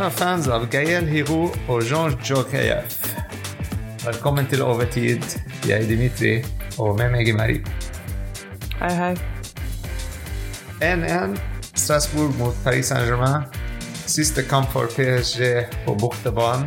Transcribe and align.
Kjære 0.00 0.16
fans 0.16 0.46
av 0.48 0.62
Gael 0.72 1.04
Hiro 1.12 1.50
og 1.68 1.82
Jean 1.84 2.14
Jokeyev. 2.24 2.86
Velkommen 4.00 4.46
til 4.48 4.62
Overtid. 4.64 5.26
Jeg 5.68 5.74
er 5.76 5.88
Dimitri, 5.90 6.30
og 6.80 6.94
med 6.96 7.10
meg 7.12 7.28
er 7.28 7.36
Marie. 7.36 7.74
Hei, 8.78 8.88
hei. 8.96 9.10
1-1 10.80 11.36
Strasbourg 11.74 12.32
mot 12.38 12.56
Paris 12.64 12.88
Saint-Germain. 12.88 13.44
Siste 14.08 14.46
kamp 14.48 14.72
for 14.72 14.88
PSG 14.88 15.68
på 15.84 15.98
bortebane. 16.00 16.64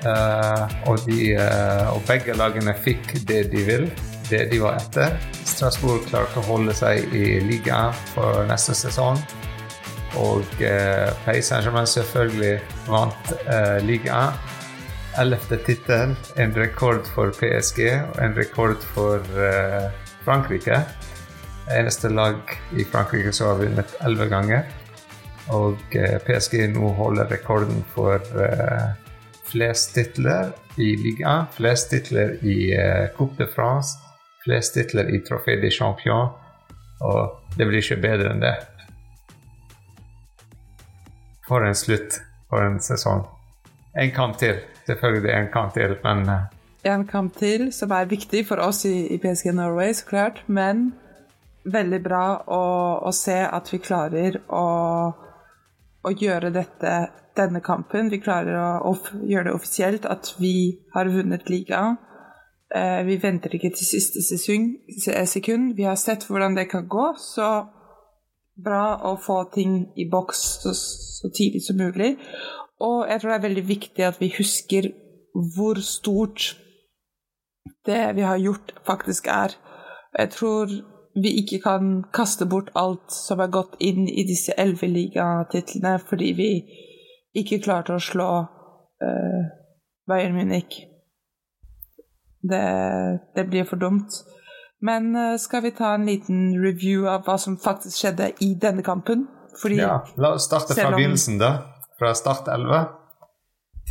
Uh, 0.00 0.64
og, 0.88 1.04
de, 1.04 1.34
uh, 1.36 1.92
og 1.92 2.00
begge 2.08 2.32
lagene 2.32 2.72
fikk 2.80 3.12
det 3.28 3.42
de 3.52 3.66
vil, 3.68 3.90
det 4.30 4.46
de 4.54 4.64
var 4.64 4.80
etter. 4.80 5.20
Strasbourg 5.44 6.08
klarte 6.08 6.40
å 6.40 6.48
holde 6.48 6.72
seg 6.80 7.12
i 7.12 7.42
ligaen 7.44 7.92
for 8.14 8.40
neste 8.48 8.72
sesong. 8.86 9.20
Og 10.18 10.62
eh, 10.62 11.10
Paris 11.24 11.50
Saint-Germain 11.50 11.86
selvfølgelig 11.86 12.56
vant 12.88 13.34
eh, 13.46 13.78
ligaen. 13.86 14.34
Ellevte 15.18 15.58
tittel, 15.66 16.14
en 16.38 16.52
rekord 16.54 17.06
for 17.14 17.34
PSG 17.34 17.80
og 17.98 18.18
en 18.22 18.36
rekord 18.38 18.78
for 18.94 19.26
eh, 19.38 19.90
Frankrike. 20.24 20.82
Eneste 21.70 22.10
lag 22.10 22.38
i 22.72 22.84
Frankrike 22.86 23.32
som 23.34 23.52
har 23.52 23.62
vunnet 23.62 23.94
elleve 24.06 24.30
ganger. 24.30 24.66
Og 25.54 25.78
eh, 25.98 26.18
PSG 26.26 26.66
nå 26.74 26.92
holder 26.98 27.30
rekorden 27.30 27.82
for 27.94 28.18
eh, 28.18 28.90
flest 29.50 29.94
titler 29.96 30.52
i 30.78 30.92
ligaen, 30.98 31.48
flest 31.54 31.90
titler 31.90 32.36
i 32.46 32.72
eh, 32.74 33.08
Coupe 33.16 33.38
de 33.38 33.48
France, 33.50 33.98
flest 34.44 34.76
titler 34.78 35.10
i 35.10 35.22
Trofé 35.26 35.58
de 35.62 35.70
Champion. 35.74 36.30
Og 37.00 37.56
det 37.56 37.66
blir 37.66 37.82
ikke 37.82 38.02
bedre 38.02 38.34
enn 38.34 38.42
det. 38.44 38.54
For 41.50 41.66
en 41.66 41.74
slutt 41.74 42.20
for 42.46 42.62
en 42.62 42.78
sesong. 42.82 43.24
En 43.98 44.10
kamp 44.14 44.38
til. 44.38 44.60
Selvfølgelig 44.86 45.32
en 45.34 45.48
kamp 45.52 45.74
til, 45.74 45.96
men 46.04 46.28
eh, 46.28 46.48
En 46.84 47.06
kamp 47.06 47.34
til 47.36 47.72
som 47.74 47.90
er 47.90 48.06
viktig 48.08 48.46
for 48.48 48.62
oss 48.62 48.84
i, 48.88 49.10
i 49.14 49.18
PSG 49.18 49.50
Norway, 49.52 49.92
så 49.92 50.06
klart. 50.06 50.44
Men 50.46 50.92
veldig 51.64 52.00
bra 52.02 52.24
å, 52.46 52.62
å 53.04 53.12
se 53.12 53.36
at 53.44 53.68
vi 53.72 53.82
klarer 53.82 54.38
å, 54.48 54.66
å 56.06 56.12
gjøre 56.14 56.52
dette 56.54 56.94
denne 57.36 57.60
kampen. 57.60 58.10
Vi 58.10 58.22
klarer 58.22 58.56
å, 58.56 58.92
å 58.92 59.26
gjøre 59.26 59.50
det 59.50 59.56
offisielt 59.58 60.06
at 60.08 60.32
vi 60.38 60.78
har 60.94 61.10
vunnet 61.12 61.50
ligaen. 61.50 61.98
Eh, 62.74 63.02
vi 63.06 63.18
venter 63.18 63.54
ikke 63.56 63.72
til 63.74 63.90
siste 63.90 64.22
sesong, 64.22 64.70
sekund. 65.26 65.74
Vi 65.76 65.88
har 65.88 65.98
sett 65.98 66.28
hvordan 66.28 66.54
det 66.54 66.68
kan 66.70 66.86
gå, 66.88 67.10
så 67.18 67.50
bra 68.64 69.00
å 69.08 69.16
få 69.20 69.42
ting 69.54 69.76
i 69.96 70.08
boks 70.10 70.40
så, 70.62 70.74
så 70.74 71.30
tidlig 71.36 71.62
som 71.66 71.80
mulig. 71.80 72.16
Og 72.80 73.08
jeg 73.08 73.20
tror 73.20 73.30
det 73.30 73.38
er 73.38 73.48
veldig 73.48 73.66
viktig 73.68 74.06
at 74.06 74.20
vi 74.20 74.32
husker 74.36 74.90
hvor 75.54 75.80
stort 75.84 76.54
det 77.86 78.16
vi 78.16 78.24
har 78.26 78.40
gjort, 78.40 78.72
faktisk 78.86 79.26
er. 79.26 79.54
Jeg 80.18 80.30
tror 80.30 80.72
vi 81.14 81.30
ikke 81.42 81.60
kan 81.62 82.04
kaste 82.14 82.46
bort 82.46 82.70
alt 82.74 83.12
som 83.12 83.40
er 83.40 83.52
gått 83.52 83.76
inn 83.80 84.08
i 84.08 84.24
disse 84.26 84.54
elleve 84.58 84.88
ligatitlene, 84.88 85.98
fordi 85.98 86.32
vi 86.38 86.50
ikke 87.36 87.60
klarte 87.64 87.96
å 87.96 88.02
slå 88.02 88.28
uh, 89.04 89.42
Bayern 90.08 90.36
Munich. 90.38 90.86
Det, 92.40 92.64
det 93.36 93.46
blir 93.50 93.66
for 93.68 93.76
dumt. 93.76 94.22
Men 94.80 95.10
eh, 95.16 95.36
skal 95.36 95.62
vi 95.62 95.70
ta 95.76 95.94
en 95.94 96.06
liten 96.08 96.54
review 96.62 97.08
av 97.08 97.24
hva 97.26 97.36
som 97.38 97.56
faktisk 97.60 97.98
skjedde 98.00 98.30
i 98.40 98.54
denne 98.62 98.82
kampen? 98.86 99.26
Fordi 99.60 99.76
ja, 99.82 99.98
la 100.16 100.30
oss 100.38 100.46
starte 100.48 100.74
fra 100.74 100.88
om- 100.88 100.96
begynnelsen, 100.96 101.38
da. 101.38 101.50
Fra 101.98 102.14
start 102.16 102.48
11. 102.48 102.78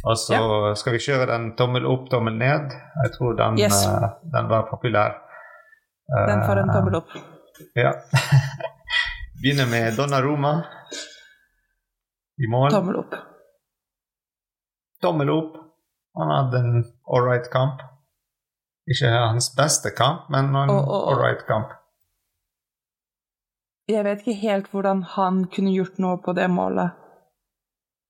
Og 0.08 0.16
så 0.18 0.38
skal 0.80 0.94
vi 0.96 1.00
kjøre 1.04 1.26
den 1.28 1.50
tommel 1.60 1.86
opp, 1.86 2.08
tommel 2.10 2.34
ned. 2.40 2.72
Jeg 3.04 3.12
tror 3.18 3.36
den, 3.38 3.58
Yes. 3.60 3.84
uh, 3.86 4.08
den 4.24 4.48
var 4.50 4.64
populær. 4.72 5.18
den 6.10 6.42
får 6.48 6.58
en 6.64 6.70
Eh, 6.70 6.76
tommel 6.76 6.96
opp. 6.96 7.10
Ja. 7.76 7.92
Begynner 9.44 9.68
med 9.70 9.94
Donnaroma 9.98 10.54
i 12.40 12.48
mål. 12.50 12.72
Tommel 12.72 12.96
opp. 13.04 13.14
Tommel 15.04 15.30
opp. 15.30 15.54
Han 16.18 16.32
hadde 16.34 16.58
en 16.64 16.86
ålreit 17.08 17.52
kamp. 17.52 17.82
Ikke 18.90 19.10
hans 19.12 19.52
beste 19.58 19.92
kamp, 19.94 20.30
men 20.34 20.50
en 20.56 20.72
ålreit 20.74 21.46
kamp. 21.48 21.76
Jeg 23.90 24.06
vet 24.06 24.22
ikke 24.22 24.40
helt 24.44 24.68
hvordan 24.74 25.04
han 25.16 25.44
kunne 25.54 25.74
gjort 25.74 25.98
noe 26.02 26.18
på 26.22 26.34
det 26.38 26.48
målet. 26.54 26.98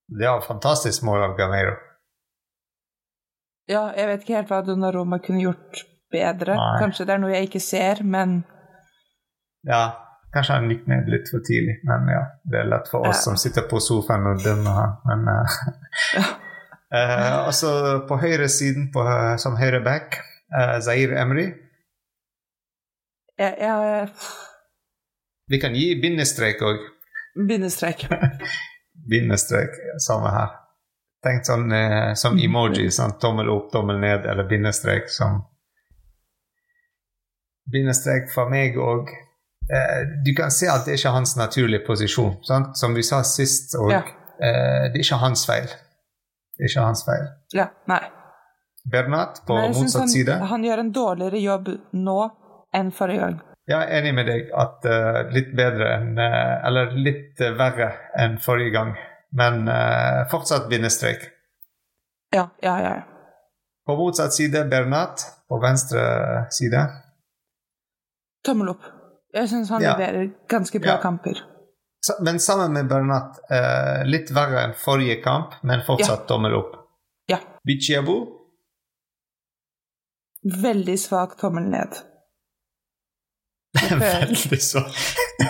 Det 0.09 0.27
var 0.27 0.41
fantastisk 0.43 1.03
mål 1.07 1.23
av 1.29 1.37
Gameiro. 1.37 1.75
Ja, 3.69 3.91
jeg 3.93 4.07
vet 4.09 4.23
ikke 4.23 4.37
helt 4.39 4.49
hva 4.51 4.61
Donnaroma 4.65 5.19
kunne 5.21 5.43
gjort 5.43 5.83
bedre. 6.11 6.55
Nei. 6.57 6.79
Kanskje 6.81 7.05
det 7.05 7.13
er 7.15 7.21
noe 7.21 7.33
jeg 7.35 7.49
ikke 7.49 7.61
ser, 7.63 8.03
men 8.03 8.39
Ja, 9.67 9.83
kanskje 10.33 10.55
han 10.55 10.69
gikk 10.71 10.87
ned 10.89 11.09
litt 11.11 11.29
for 11.29 11.43
tidlig, 11.45 11.77
men 11.85 12.07
ja, 12.09 12.23
det 12.49 12.61
er 12.63 12.69
lett 12.71 12.87
for 12.89 13.05
oss 13.05 13.19
Ja. 13.19 13.25
som 13.27 13.37
sitter 13.37 13.67
på 13.69 13.81
sofaen 13.83 14.25
og 14.31 14.41
dømmer 14.43 14.79
han. 14.79 14.95
Men, 15.05 15.27
eh, 15.35 16.31
eh, 16.97 17.37
og 17.45 17.53
så 17.53 17.71
på 18.07 18.17
høyre 18.23 18.47
siden 18.49 18.89
på, 18.93 19.03
eh, 19.05 19.35
som 19.37 19.59
høyre 19.59 19.83
back, 19.85 20.17
eh, 20.17 20.28
Zaire 20.81 21.19
Emry. 21.21 21.45
jeg, 23.37 23.55
jeg 23.59 24.09
Vi 25.49 25.59
kan 25.61 25.75
gi 25.77 25.91
bindestrek 26.01 26.61
òg. 26.61 26.81
Bindestrek. 27.47 28.07
Bindestrek, 29.11 29.77
samme 30.01 30.31
her. 30.33 30.57
Tenk 31.23 31.45
sånn 31.45 31.71
eh, 31.75 32.13
som 32.15 32.37
emoji, 32.39 32.87
sånn 32.95 33.17
tommel 33.19 33.49
opp, 33.51 33.71
tommel 33.73 33.99
ned, 33.99 34.25
eller 34.25 34.47
bindestrek 34.47 35.09
som 35.11 35.41
Bindestrek 37.69 38.31
for 38.33 38.49
meg 38.49 38.77
òg. 38.81 39.11
Eh, 39.69 39.99
du 40.25 40.31
kan 40.37 40.49
se 40.49 40.65
at 40.71 40.87
det 40.87 40.95
er 40.95 41.01
ikke 41.01 41.13
hans 41.13 41.35
naturlige 41.37 41.83
posisjon. 41.85 42.39
Sant? 42.47 42.77
Som 42.79 42.95
vi 42.97 43.03
sa 43.05 43.21
sist 43.27 43.75
òg. 43.77 43.91
Ja. 43.93 43.99
Eh, 44.39 44.87
det 44.89 44.97
er 44.97 45.03
ikke 45.03 45.19
hans 45.21 45.45
feil. 45.45 45.67
Det 45.69 46.65
er 46.65 46.71
ikke 46.71 46.87
hans 46.87 47.03
feil. 47.05 47.27
Ja, 47.53 47.67
nei. 47.91 48.01
Bernat 48.85 49.41
på 49.47 49.55
motsatt 49.57 50.01
han, 50.01 50.09
side. 50.09 50.33
han 50.51 50.63
gjør 50.63 50.77
en 50.83 50.91
dårligere 50.91 51.39
jobb 51.43 51.69
nå 51.93 52.19
enn 52.75 52.91
forrige 52.95 53.19
gang. 53.19 53.39
Jeg 53.69 53.85
er 53.85 53.99
enig 53.99 54.13
med 54.17 54.25
deg 54.25 54.47
at 54.57 54.85
uh, 54.89 55.19
litt 55.33 55.51
bedre 55.57 55.91
enn 55.99 56.15
uh, 56.17 56.65
Eller 56.65 56.95
litt 56.97 57.41
uh, 57.43 57.51
verre 57.57 57.91
enn 58.17 58.39
forrige 58.41 58.73
gang. 58.73 58.95
Men 59.29 59.67
fortsatt 60.31 60.63
bindestrek. 60.71 61.27
Ja, 62.33 62.47
ja, 62.65 62.79
ja. 62.81 62.93
På 63.85 63.93
motsatt 63.99 64.33
side 64.33 64.63
Bernat. 64.71 65.21
På 65.49 65.59
venstre 65.61 66.01
side. 66.49 66.81
Tommel 68.45 68.71
opp. 68.73 68.87
Jeg 69.33 69.49
syns 69.49 69.69
han 69.69 69.81
Ja. 69.81 69.93
leverer 69.97 70.31
ganske 70.49 70.79
bra 70.79 70.95
Ja. 70.95 70.97
kamper. 71.01 71.37
Men 72.21 72.39
sammen 72.39 72.73
med 72.73 72.87
Bernat 72.87 73.39
eh, 73.51 74.05
litt 74.05 74.31
verre 74.31 74.63
enn 74.63 74.73
forrige 74.73 75.21
kamp, 75.21 75.53
men 75.61 75.81
fortsatt 75.85 76.27
tommel 76.27 76.53
opp. 76.55 76.75
Ja. 77.27 77.37
Bichiabu 77.67 78.38
Veldig 80.43 80.95
svak 80.99 81.35
tommel 81.39 81.67
ned. 81.71 81.97
Veldig 83.99 84.61
svak. 84.63 84.95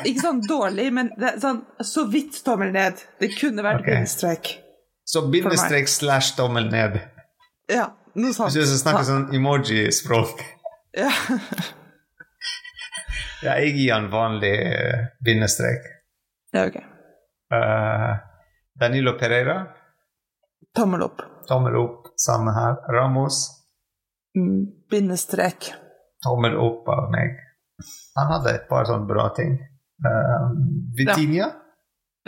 Ikke 0.04 0.22
sånn 0.22 0.42
dårlig, 0.48 0.90
men 0.94 1.12
sånn 1.42 1.62
så 1.86 2.06
vidt 2.10 2.42
tommel 2.46 2.74
ned. 2.74 3.00
Det 3.22 3.32
kunne 3.36 3.66
vært 3.66 3.84
okay. 3.84 4.00
bindestrek. 4.00 4.52
Så 5.10 5.26
bindestrek 5.32 5.90
slash 5.90 6.36
tommel 6.38 6.70
ned. 6.72 7.00
Ja, 7.70 7.92
noe 8.18 8.34
sånt. 8.34 8.54
Hvis 8.54 8.74
du 8.74 8.80
snakker 8.82 9.06
sånn 9.08 9.30
emoji-språk. 9.36 10.46
Ja. 10.98 11.12
Ja, 13.40 13.54
jeg 13.64 13.72
gir 13.78 13.94
han 13.94 14.10
vanlig 14.12 14.52
eh, 14.52 15.06
bindestrek. 15.24 15.86
ja, 16.52 16.66
ok. 16.68 16.76
Uh, 17.56 18.18
Danilo 18.76 19.14
Pereira, 19.18 19.62
Tommel 20.76 21.02
opp. 21.02 21.22
tommel 21.48 21.76
opp. 21.80 22.12
Samme 22.20 22.52
her. 22.52 22.76
Ramos, 22.94 23.48
Bindestrek. 24.92 25.72
tommel 26.24 26.56
opp 26.60 26.88
av 26.90 27.10
meg. 27.12 27.38
Han 28.18 28.28
hadde 28.34 28.54
et 28.56 28.68
par 28.70 28.86
sånne 28.86 29.08
bra 29.08 29.30
ting. 29.36 29.56
Uh, 30.06 30.52
Vitinha, 30.98 31.52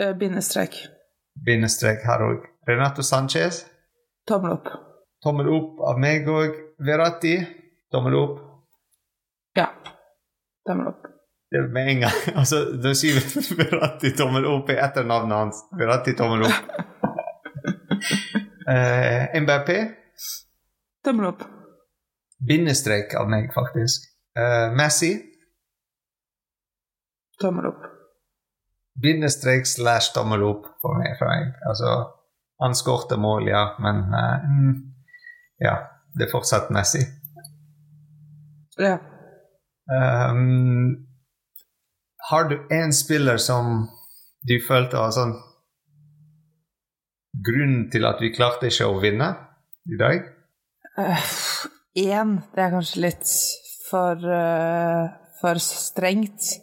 Eh, 0.00 0.12
Bindestrek. 0.18 0.74
bindestrek 1.46 2.00
her 2.04 2.20
òg. 2.24 2.46
Renato 2.68 3.02
Sanchez, 3.02 3.66
Tommel 4.26 4.52
opp. 4.52 4.68
tommel 5.22 5.48
opp 5.48 5.80
av 5.90 5.98
meg 5.98 6.26
òg. 6.28 6.56
Verratti, 6.80 7.36
tommel 7.92 8.14
opp. 8.16 8.38
Ja. 9.56 9.68
Tommel 10.66 10.88
opp. 10.88 11.02
Det 11.52 11.58
er 11.60 11.68
med 11.68 11.88
en 11.88 12.00
gang. 12.00 12.18
Altså, 12.40 12.64
da 12.82 12.94
sier 12.94 13.20
vi 13.20 13.56
Verratti 13.60 14.14
tommel 14.16 14.46
opp 14.48 14.70
i 14.70 14.76
etternavnet 14.80 15.36
hans. 15.36 15.62
Verratti 15.78 16.14
tommel 16.16 16.46
opp. 16.48 16.72
Uh, 18.62 19.26
MBP? 19.42 19.68
Tommel 21.04 21.26
opp. 21.32 21.42
Bindestrek 22.48 23.14
av 23.18 23.28
meg, 23.30 23.50
faktisk. 23.54 24.08
Uh, 24.38 24.72
Messi, 24.76 25.12
Tommel 27.40 27.66
opp. 27.66 27.84
bindestrek 29.02 29.66
slash 29.66 30.12
tommel 30.14 30.42
opp 30.46 30.66
for 30.82 30.94
meg. 31.00 31.16
For 31.18 31.26
meg. 31.26 31.54
Altså, 31.68 31.94
Han 32.62 32.74
skårte 32.78 33.16
mål, 33.18 33.48
ja, 33.50 33.62
men 33.82 34.04
uh, 34.14 34.76
ja, 35.58 35.72
det 36.14 36.28
er 36.28 36.30
fortsatt 36.30 36.70
Messi. 36.70 37.02
Ja. 38.78 38.98
Um, 39.90 41.08
har 42.30 42.48
du 42.48 42.54
en 42.70 42.92
spiller 42.94 43.36
som 43.42 43.88
du 44.46 44.54
følte 44.68 44.96
var 44.96 45.10
sånn 45.12 45.34
Grunnen 47.42 47.88
til 47.90 48.04
at 48.06 48.20
vi 48.22 48.30
klarte 48.34 48.68
ikke 48.68 48.86
å 48.92 49.00
vinne 49.02 49.32
i 49.88 49.98
dag? 49.98 50.26
Én, 51.96 52.38
det 52.54 52.62
er 52.62 52.72
kanskje 52.72 53.02
litt 53.04 53.30
for, 53.90 54.16
uh, 54.16 55.12
for 55.40 55.60
strengt. 55.60 56.54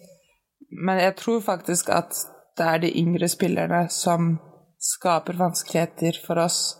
Men 0.70 1.02
jeg 1.02 1.16
tror 1.22 1.42
faktisk 1.46 1.90
at 1.94 2.18
det 2.58 2.66
er 2.66 2.82
de 2.82 2.90
yngre 2.98 3.30
spillerne 3.30 3.86
som 3.94 4.40
skaper 4.82 5.38
vanskeligheter 5.38 6.18
for 6.26 6.42
oss. 6.42 6.78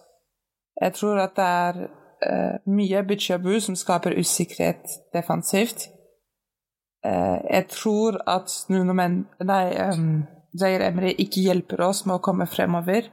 Jeg 0.82 0.96
tror 0.98 1.22
at 1.22 1.38
det 1.38 1.46
er 1.46 1.80
uh, 1.86 2.58
mye 2.66 3.04
Bitchabu 3.06 3.60
som 3.62 3.78
skaper 3.78 4.18
usikkerhet 4.18 4.98
defensivt. 5.14 5.88
Uh, 7.06 7.38
jeg 7.52 7.68
tror 7.70 8.18
at 8.28 8.66
Nuno 8.70 8.94
Men... 8.94 9.26
Nei, 9.46 9.78
um, 9.94 10.26
Zaire 10.58 10.90
Emry 10.90 11.14
ikke 11.22 11.44
hjelper 11.46 11.84
oss 11.86 12.08
med 12.08 12.18
å 12.18 12.24
komme 12.26 12.50
fremover. 12.50 13.12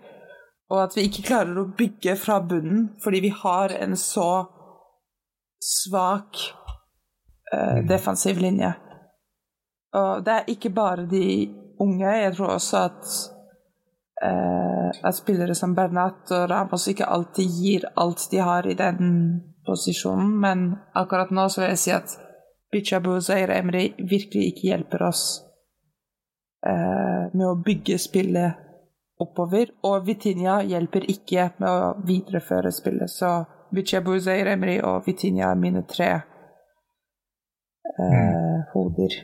Og 0.73 0.81
at 0.82 0.97
vi 0.97 1.05
ikke 1.06 1.27
klarer 1.29 1.59
å 1.61 1.69
bygge 1.77 2.17
fra 2.19 2.41
bunnen 2.41 2.94
fordi 3.05 3.21
vi 3.29 3.32
har 3.43 3.75
en 3.77 3.93
så 4.00 4.47
svak 5.67 6.37
uh, 7.55 7.79
defensiv 7.89 8.39
linje. 8.39 8.73
Og 9.97 10.25
det 10.25 10.35
er 10.35 10.53
ikke 10.53 10.71
bare 10.71 11.07
de 11.11 11.25
unge. 11.83 12.07
Jeg 12.07 12.35
tror 12.37 12.55
også 12.57 12.83
at, 12.91 13.09
uh, 14.25 14.91
at 15.03 15.17
spillere 15.17 15.55
som 15.55 15.75
Bernat 15.75 16.31
og 16.31 16.51
Ramos 16.51 16.87
ikke 16.89 17.09
alltid 17.09 17.59
gir 17.61 17.89
alt 17.97 18.29
de 18.31 18.43
har 18.43 18.67
i 18.67 18.77
den 18.79 19.11
posisjonen, 19.67 20.37
men 20.41 20.69
akkurat 20.95 21.33
nå 21.35 21.49
så 21.49 21.65
vil 21.65 21.73
jeg 21.75 21.83
si 21.83 21.95
at 21.97 22.15
Bichabu 22.73 23.17
og 23.17 23.25
Zaire 23.27 23.59
Emry 23.59 23.89
virkelig 23.99 24.53
ikke 24.53 24.69
hjelper 24.71 25.09
oss 25.09 25.25
uh, 26.67 27.27
med 27.33 27.47
å 27.49 27.59
bygge 27.65 27.99
spillet 27.99 28.63
oppover. 29.23 29.73
Og 29.89 30.07
Vitinha 30.07 30.61
hjelper 30.63 31.09
ikke 31.11 31.51
med 31.59 31.71
å 31.71 31.95
videreføre 32.07 32.73
spillet, 32.75 33.11
så 33.11 33.41
Bichabu, 33.75 34.19
Remri 34.19 34.81
og 34.81 35.07
Vitinia 35.07 35.51
er 35.51 35.59
mine 35.61 35.83
tre 35.89 36.11
eh, 36.15 38.13
mm. 38.13 38.63
hoder. 38.75 39.17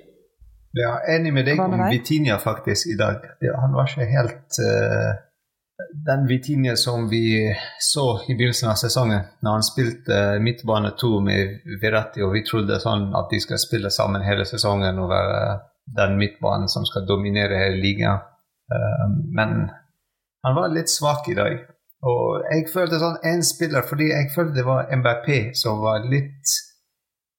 Ja, 0.72 0.96
enig 1.14 1.34
med 1.36 1.44
deg 1.46 1.60
om 1.60 1.74
Vitinia 1.90 2.38
faktisk 2.40 2.86
i 2.88 2.96
dag. 2.96 3.26
Han 3.60 3.74
var 3.76 3.90
ikke 3.90 4.08
helt 4.08 4.58
uh, 4.64 5.10
den 6.06 6.24
Vitinia 6.30 6.76
som 6.80 7.10
vi 7.10 7.52
så 7.80 8.06
i 8.28 8.34
begynnelsen 8.34 8.70
av 8.72 8.78
sesongen, 8.80 9.26
når 9.44 9.58
han 9.58 9.66
spilte 9.66 10.22
midtbane 10.40 10.94
to 11.00 11.18
med 11.24 11.60
Verratti, 11.82 12.24
og 12.24 12.32
vi 12.38 12.44
trodde 12.48 12.80
sånn 12.80 13.10
at 13.18 13.28
de 13.32 13.42
skal 13.44 13.60
spille 13.60 13.92
sammen 13.92 14.24
hele 14.24 14.46
sesongen 14.48 14.98
og 15.02 15.12
være 15.12 15.42
den 15.98 16.16
midtbanen 16.16 16.72
som 16.72 16.88
skal 16.88 17.04
dominere 17.08 17.60
hele 17.66 17.82
ligaen. 17.82 18.24
Uh, 18.72 19.06
men 19.36 19.68
han 20.42 20.56
var 20.56 20.72
litt 20.72 20.90
svak 20.90 21.28
i 21.28 21.36
dag. 21.36 21.60
Og 22.02 22.42
jeg 22.50 22.66
følte 22.72 22.98
sånn 22.98 23.20
en 23.30 23.44
spiller 23.46 23.84
fordi 23.86 24.08
jeg 24.10 24.32
følte 24.34 24.58
det 24.58 24.66
var 24.66 24.90
MBP 24.90 25.54
som 25.58 25.82
var 25.84 26.02
litt 26.10 26.54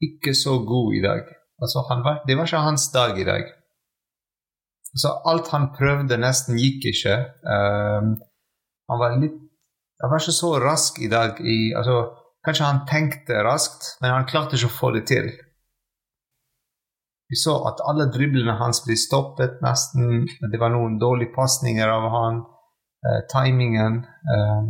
ikke 0.03 0.33
så 0.35 0.57
god 0.63 0.95
i 0.95 1.01
dag. 1.03 1.27
Altså, 1.63 1.83
var, 1.89 2.23
det 2.27 2.37
var 2.37 2.47
ikke 2.47 2.63
hans 2.63 2.89
dag 2.91 3.19
i 3.19 3.27
dag. 3.27 3.51
Så 4.95 5.09
alt 5.25 5.49
han 5.53 5.71
prøvde, 5.75 6.19
nesten 6.21 6.59
gikk 6.59 6.85
ikke. 6.91 7.15
Um, 7.43 8.13
han 8.91 9.01
var 9.01 9.17
litt 9.17 9.39
Han 10.03 10.11
var 10.11 10.19
ikke 10.19 10.35
så 10.35 10.49
rask 10.59 10.97
i 10.99 11.07
dag 11.07 11.37
i 11.39 11.71
altså, 11.79 11.93
Kanskje 12.43 12.65
han 12.67 12.81
tenkte 12.89 13.39
raskt, 13.45 13.85
men 14.01 14.11
han 14.11 14.25
klarte 14.27 14.57
ikke 14.57 14.67
å 14.67 14.75
få 14.75 14.89
det 14.91 15.05
til. 15.07 15.29
Vi 17.31 17.37
så 17.39 17.53
at 17.69 17.79
alle 17.87 18.09
driblene 18.11 18.57
hans 18.59 18.81
ble 18.83 18.97
stoppet 18.99 19.61
nesten. 19.63 20.25
Det 20.51 20.59
var 20.59 20.73
noen 20.73 20.97
dårlige 20.99 21.31
pasninger 21.37 21.87
av 21.87 22.09
han. 22.11 22.41
Uh, 23.03 23.19
timingen 23.27 23.97
uh, 24.31 24.61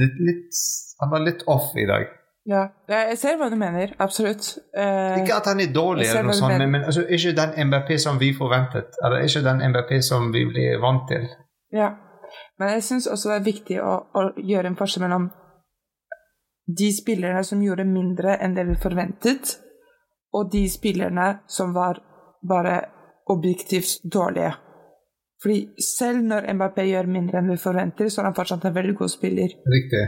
litt, 0.00 0.14
litt, 0.24 0.60
Han 1.00 1.10
var 1.12 1.24
litt 1.26 1.42
off 1.52 1.74
i 1.76 1.84
dag. 1.88 2.06
Ja, 2.46 2.62
jeg 2.88 3.18
ser 3.18 3.36
hva 3.40 3.48
du 3.50 3.56
mener. 3.58 3.92
Absolutt. 3.98 4.52
Uh, 4.70 5.18
ikke 5.18 5.34
at 5.40 5.48
han 5.50 5.60
er 5.60 5.72
dårlig, 5.74 6.06
eller 6.06 6.28
noe 6.28 6.36
sånt, 6.38 6.54
men, 6.60 6.70
men 6.72 6.86
altså, 6.86 7.02
ikke 7.02 7.34
den 7.36 7.56
MBP 7.68 7.96
som 8.00 8.20
vi 8.22 8.30
forventet. 8.38 8.96
Eller 9.04 9.26
ikke 9.26 9.42
den 9.44 9.64
MBP 9.72 9.96
som 10.06 10.30
vi 10.32 10.46
blir 10.48 10.78
vant 10.82 11.08
til. 11.10 11.26
Ja. 11.74 11.90
Men 12.58 12.76
jeg 12.76 12.84
syns 12.86 13.08
også 13.10 13.32
det 13.32 13.36
er 13.40 13.48
viktig 13.48 13.80
å, 13.82 13.96
å, 14.14 14.28
gjøre 14.40 14.70
en 14.70 14.78
forskjell 14.78 15.04
mellom 15.04 15.28
de 16.78 16.90
spillerne 16.94 17.42
som 17.46 17.62
gjorde 17.62 17.86
mindre 17.86 18.38
enn 18.42 18.56
det 18.56 18.64
vi 18.70 18.78
forventet, 18.80 19.56
og 20.34 20.48
de 20.52 20.64
spillerne 20.70 21.28
som 21.50 21.74
var 21.76 22.00
bare 22.46 22.80
objektivt 23.30 24.00
dårlige. 24.12 24.54
Fordi 25.42 25.82
selv 25.82 26.22
når 26.24 26.48
Mbappé 26.56 26.86
gjør 26.88 27.10
mindre 27.12 27.40
enn 27.40 27.50
vi 27.52 27.58
forventer, 27.60 28.08
så 28.08 28.22
er 28.22 28.30
han 28.30 28.36
fortsatt 28.36 28.64
en 28.64 28.76
veldig 28.76 28.94
god 28.96 29.12
spiller. 29.12 29.52
Riktig. 29.74 30.04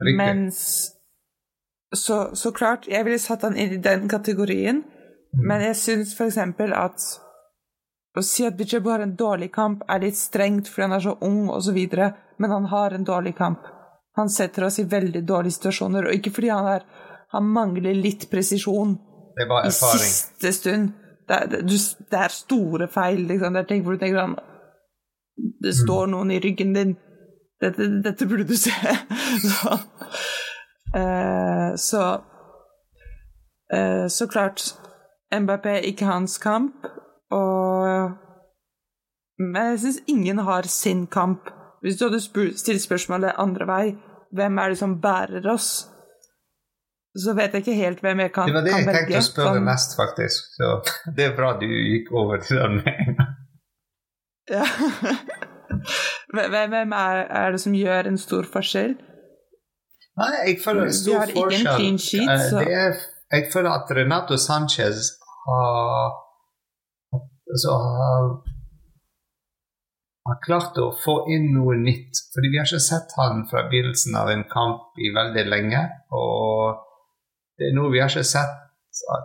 Riktig. 0.00 0.16
Mens 0.16 0.60
så, 1.96 2.30
så, 2.34 2.52
klart, 2.52 2.86
jeg 2.88 3.04
ville 3.04 3.18
satt 3.18 3.42
han 3.42 3.58
inn 3.58 3.74
i 3.76 3.82
den 3.82 4.08
kategorien, 4.08 4.84
mm. 4.84 5.42
men 5.42 5.64
jeg 5.66 5.76
syns 5.80 6.14
f.eks. 6.14 6.38
at 6.38 7.08
å 8.18 8.22
si 8.26 8.46
at 8.46 8.56
Bijabu 8.58 8.90
har 8.90 9.04
en 9.04 9.16
dårlig 9.18 9.50
kamp, 9.54 9.84
er 9.90 10.02
litt 10.02 10.18
strengt 10.18 10.70
fordi 10.70 10.86
han 10.88 10.96
er 10.96 11.04
så 11.04 11.16
ung 11.26 11.50
osv., 11.52 11.78
men 12.40 12.54
han 12.54 12.70
har 12.72 12.96
en 12.96 13.06
dårlig 13.06 13.36
kamp. 13.38 13.68
Han 14.18 14.30
setter 14.32 14.66
oss 14.66 14.80
i 14.82 14.88
veldig 14.90 15.22
dårlige 15.26 15.58
situasjoner, 15.58 16.08
og 16.08 16.16
ikke 16.16 16.32
fordi 16.34 16.50
han, 16.50 16.66
er, 16.78 16.86
han 17.34 17.46
mangler 17.46 17.94
litt 17.94 18.26
presisjon 18.30 18.96
i 19.38 19.72
siste 19.74 20.52
stund. 20.56 20.94
Det 21.28 21.36
er, 21.36 21.52
det 21.62 22.18
er, 22.18 22.32
store 22.34 22.88
feil, 22.90 23.22
liksom. 23.28 23.54
Det 23.54 23.60
er 23.60 23.68
ting 23.68 23.84
hvor 23.86 23.94
du 23.94 24.00
tenker 24.02 24.18
sånn 24.18 24.38
Det 25.60 25.74
står 25.76 26.06
mm. 26.06 26.12
noen 26.14 26.34
i 26.34 26.40
ryggen 26.40 26.74
din. 26.76 26.96
Dette, 27.60 27.86
dette 28.04 28.26
burde 28.26 28.46
du 28.48 28.56
se. 28.56 28.72
så, 29.50 29.76
uh, 30.96 31.76
så, 31.76 32.04
uh, 33.74 34.06
så 34.08 34.28
klart 34.30 34.64
Mbappé 35.30 35.76
ikke 35.86 36.08
hans 36.08 36.38
kamp, 36.42 36.86
og 37.30 38.16
Men 39.40 39.70
jeg 39.70 39.78
syns 39.80 40.00
ingen 40.12 40.38
har 40.44 40.66
sin 40.68 41.06
kamp. 41.06 41.46
Hvis 41.80 41.96
du 41.96 42.08
hadde 42.08 42.50
stilt 42.58 42.82
spørsmålet 42.82 43.38
andre 43.40 43.66
vei, 43.66 43.84
hvem 44.36 44.58
er 44.60 44.68
det 44.68 44.78
som 44.82 44.98
bærer 45.00 45.46
oss? 45.48 45.70
Så 47.18 47.32
vet 47.34 47.54
jeg 47.54 47.64
ikke 47.64 47.74
helt 47.74 48.02
hvem 48.04 48.20
jeg 48.22 48.32
kan 48.34 48.46
velge. 48.46 48.52
Det 48.52 48.58
var 48.60 48.66
det 48.66 48.74
jeg 48.76 48.96
tenkte 48.96 49.18
å 49.18 49.26
spørre 49.26 49.62
mest, 49.66 49.96
faktisk. 49.98 50.52
Så 50.54 50.68
det 51.16 51.26
er 51.26 51.32
bra 51.38 51.54
du 51.58 51.66
gikk 51.66 52.12
over 52.14 52.42
til 52.44 52.60
den 52.60 52.76
med. 52.84 53.09
Ja. 54.50 54.64
Hvem 56.52 56.92
er, 56.92 57.22
er, 57.24 57.50
det 57.54 57.60
som 57.62 57.74
gjør 57.74 58.10
en 58.10 58.18
stor 58.18 58.48
forskjell? 58.52 58.96
Nei, 60.20 60.30
jeg 60.46 60.58
føler 60.64 60.90
en 60.90 60.96
stor 60.96 61.32
forskjell. 61.32 61.98
Sheet, 62.02 62.30
eh, 62.60 62.72
er, 62.82 63.00
jeg 63.32 63.48
føler 63.52 63.70
at 63.70 63.92
Renato 63.96 64.36
Sanchez 64.36 65.14
har 65.46 66.10
altså, 67.14 67.76
har 67.78 68.30
har 70.30 70.40
klart 70.44 70.78
å 70.78 70.90
få 71.04 71.16
inn 71.34 71.50
noe 71.54 71.76
nytt. 71.80 72.22
Fordi 72.34 72.52
vi 72.52 72.60
har 72.60 72.68
ikke 72.68 72.82
sett 72.84 73.14
han 73.18 73.44
fra 73.50 73.66
begynnelsen 73.70 74.16
av 74.18 74.30
en 74.32 74.46
kamp 74.50 74.98
i 75.00 75.12
veldig 75.14 75.44
lenge. 75.48 75.82
Og 76.16 76.80
det 77.58 77.70
er 77.70 77.76
noe 77.76 77.92
vi 77.92 78.02
har 78.02 78.12
ikke 78.12 78.26
sett 78.26 78.56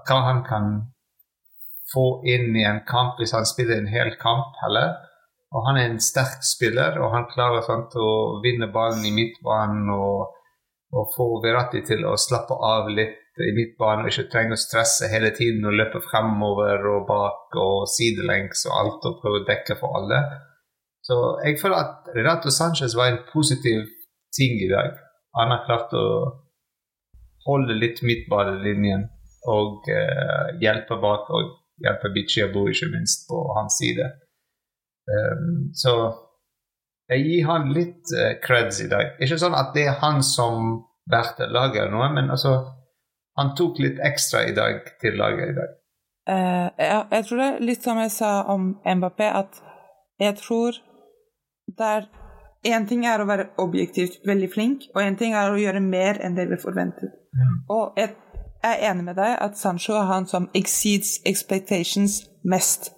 hva 0.08 0.22
han 0.30 0.44
kan 0.48 0.70
få 1.94 2.06
inn 2.30 2.56
i 2.58 2.66
en 2.66 2.82
kamp 2.88 3.20
hvis 3.20 3.34
han 3.36 3.48
spiller 3.48 3.80
en 3.80 3.92
hel 3.92 4.16
kamp 4.22 4.56
heller. 4.64 4.96
Og 5.56 5.68
han 5.70 5.78
er 5.80 5.90
en 5.90 6.02
sterk 6.04 6.44
spiller, 6.44 6.98
og 7.00 7.14
han 7.14 7.30
klarer 7.32 7.64
sant, 7.64 7.94
å 7.96 8.42
vinne 8.44 8.68
ballen 8.74 9.06
i 9.08 9.14
midtbanen 9.16 9.88
og, 9.94 10.34
og 10.96 11.14
få 11.16 11.30
Verratti 11.44 11.84
til 11.88 12.04
å 12.08 12.18
slappe 12.20 12.58
av 12.60 12.90
litt 12.92 13.22
i 13.44 13.52
midtbanen 13.56 14.06
og 14.06 14.12
ikke 14.12 14.30
trenger 14.32 14.56
å 14.56 14.60
stresse 14.60 15.10
hele 15.12 15.32
tiden 15.36 15.66
og 15.68 15.76
løpe 15.76 16.00
fremover 16.04 16.86
og 16.92 17.08
bak 17.10 17.58
og 17.60 17.88
sidelengs 17.92 18.64
og 18.70 18.76
alt 18.80 19.08
og 19.10 19.18
prøve 19.24 19.42
å 19.42 19.48
dekke 19.48 19.76
for 19.80 20.00
alle. 20.00 20.22
Så 21.06 21.18
jeg 21.46 21.60
føler 21.62 21.82
at 21.84 22.08
Renato 22.16 22.52
Sanchez 22.52 22.96
var 22.98 23.12
en 23.12 23.24
positiv 23.32 23.84
ting 24.36 24.56
i 24.64 24.72
dag. 24.72 24.96
Han 25.36 25.52
har 25.52 25.66
klart 25.68 25.92
å 25.96 26.06
holde 27.46 27.76
litt 27.78 28.02
midtbanelinjen 28.08 29.06
og 29.52 29.86
eh, 29.92 30.56
hjelpe 30.64 30.98
bak 31.04 31.28
og 31.30 31.52
hjelpe 31.84 32.10
Bichiabo, 32.16 32.66
ikke 32.72 32.90
minst, 32.94 33.28
på 33.30 33.42
hans 33.58 33.78
side. 33.82 34.08
Um, 35.06 35.70
så 35.78 35.94
jeg 37.12 37.26
gir 37.28 37.48
han 37.50 37.70
litt 37.76 38.14
uh, 38.16 38.34
creds 38.42 38.82
i 38.82 38.90
dag. 38.90 39.16
Ikke 39.22 39.38
sånn 39.42 39.58
at 39.58 39.74
det 39.76 39.88
er 39.90 40.00
han 40.02 40.24
som 40.26 40.82
bærte 41.10 41.50
laget 41.52 41.84
eller 41.84 41.94
noe, 41.94 42.10
men 42.16 42.32
altså 42.34 42.56
han 43.38 43.54
tok 43.58 43.80
litt 43.84 44.00
ekstra 44.04 44.46
i 44.48 44.56
dag 44.58 44.82
til 45.02 45.18
laget 45.20 45.54
i 45.54 45.58
dag. 45.60 45.74
Uh, 46.26 46.68
ja, 46.82 47.00
jeg 47.12 47.28
tror 47.28 47.42
det 47.42 47.48
er 47.52 47.66
litt 47.70 47.86
som 47.86 48.02
jeg 48.02 48.14
sa 48.16 48.32
om 48.50 48.72
Mbappé, 48.82 49.30
at 49.30 49.62
jeg 50.22 50.38
tror 50.42 50.80
det 51.78 51.90
er 51.98 52.08
én 52.66 52.88
ting 52.90 53.06
er 53.06 53.22
å 53.22 53.28
være 53.30 53.52
objektivt 53.62 54.24
veldig 54.26 54.50
flink, 54.54 54.88
og 54.96 55.04
én 55.04 55.18
ting 55.20 55.36
er 55.38 55.52
å 55.52 55.60
gjøre 55.60 55.84
mer 55.86 56.18
enn 56.26 56.38
det 56.38 56.48
vi 56.50 56.58
forventet. 56.62 57.14
Og 57.70 58.00
jeg 58.00 58.16
er 58.66 58.82
enig 58.90 59.06
med 59.06 59.20
deg 59.20 59.36
at 59.42 59.60
Sancho 59.60 59.94
er 60.00 60.10
han 60.10 60.26
som 60.30 60.50
exceeds 60.58 61.20
expectations 61.30 62.24
mest. 62.44 62.92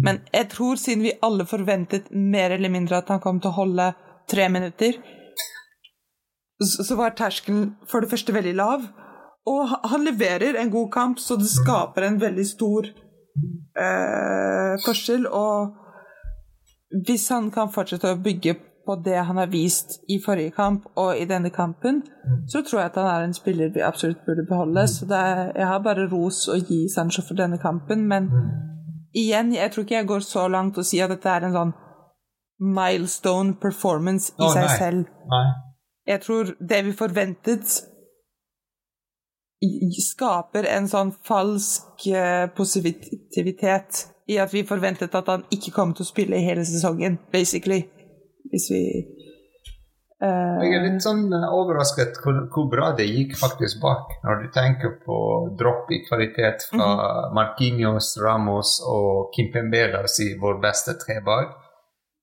Men 0.00 0.22
jeg 0.32 0.48
tror 0.54 0.80
siden 0.80 1.04
vi 1.04 1.18
alle 1.22 1.46
forventet 1.46 2.10
mer 2.14 2.54
eller 2.54 2.72
mindre 2.72 3.02
at 3.02 3.10
han 3.12 3.20
kom 3.20 3.40
til 3.40 3.52
å 3.52 3.58
holde 3.58 3.90
tre 4.30 4.48
minutter, 4.48 4.96
så 6.62 6.96
var 6.96 7.16
terskelen 7.18 7.72
for 7.90 8.00
det 8.00 8.10
første 8.12 8.34
veldig 8.34 8.54
lav. 8.56 8.84
Og 9.50 9.72
han 9.90 10.04
leverer 10.06 10.56
en 10.60 10.70
god 10.70 10.92
kamp, 10.94 11.18
så 11.18 11.36
det 11.36 11.50
skaper 11.50 12.06
en 12.06 12.20
veldig 12.22 12.44
stor 12.46 12.86
eh, 12.86 14.74
forskjell. 14.84 15.26
Og 15.26 17.02
hvis 17.06 17.28
han 17.34 17.50
kan 17.50 17.72
fortsette 17.74 18.12
å 18.12 18.20
bygge 18.22 18.54
på 18.86 18.96
det 19.04 19.18
han 19.26 19.38
har 19.38 19.50
vist 19.50 20.00
i 20.10 20.18
forrige 20.22 20.54
kamp 20.56 20.86
og 20.98 21.18
i 21.18 21.26
denne 21.26 21.50
kampen, 21.54 22.02
så 22.50 22.62
tror 22.62 22.80
jeg 22.80 22.90
at 22.92 22.98
han 22.98 23.10
er 23.10 23.26
en 23.26 23.34
spiller 23.34 23.74
vi 23.74 23.82
absolutt 23.82 24.24
burde 24.26 24.46
beholde. 24.48 24.86
Så 24.90 25.06
er, 25.10 25.50
jeg 25.58 25.66
har 25.66 25.82
bare 25.82 26.08
ros 26.10 26.46
å 26.50 26.58
gi 26.58 26.84
Sancho 26.90 27.26
for 27.26 27.38
denne 27.38 27.58
kampen, 27.62 28.06
men 28.06 28.30
igjen, 29.12 29.52
jeg 29.54 29.72
tror 29.72 29.86
ikke 29.86 29.98
jeg 29.98 30.10
går 30.10 30.26
så 30.26 30.48
langt 30.48 30.78
å 30.78 30.84
si 30.86 31.00
at 31.02 31.12
dette 31.12 31.30
er 31.30 31.46
en 31.46 31.56
sånn 31.56 31.72
milestone 32.62 33.56
performance 33.60 34.32
i 34.38 34.44
oh, 34.44 34.52
seg 34.54 34.66
nei. 34.66 34.76
selv. 34.78 35.08
Nei. 35.32 35.46
Jeg 36.12 36.22
tror 36.24 36.52
det 36.58 36.84
vi 36.86 36.92
forventet 36.98 37.80
skaper 40.02 40.66
en 40.66 40.88
sånn 40.90 41.12
falsk 41.26 42.06
eh, 42.10 42.48
positivitet 42.56 44.00
i 44.30 44.38
at 44.42 44.54
vi 44.54 44.64
forventet 44.66 45.14
at 45.14 45.28
han 45.30 45.44
ikke 45.54 45.74
kom 45.74 45.92
til 45.94 46.06
å 46.06 46.08
spille 46.08 46.38
i 46.38 46.46
hele 46.46 46.64
sesongen, 46.66 47.18
basically. 47.32 47.84
Hvis 48.50 48.68
vi 48.72 48.82
Jeg 50.22 50.76
er 50.76 50.84
litt 50.84 51.02
sånn 51.02 51.24
eh, 51.34 51.48
overrasket 51.50 52.20
hvor, 52.22 52.36
hvor 52.54 52.68
bra 52.70 52.92
det 52.98 53.08
gikk 53.08 53.34
faktisk 53.40 53.80
bak, 53.82 54.12
når 54.22 54.44
du 54.44 54.46
tenker 54.54 54.94
på 55.02 55.16
dropp 55.58 55.90
i 55.90 55.98
kvalitet 56.06 56.68
fra 56.70 56.90
Marquinhos, 57.34 58.14
Ramos 58.22 58.76
og 58.86 59.34
Kimpembe, 59.34 59.88
la 59.90 60.04
oss 60.06 60.20
si 60.20 60.28
vår 60.38 60.60
beste 60.62 60.94
tre 61.00 61.18
bak, 61.26 61.56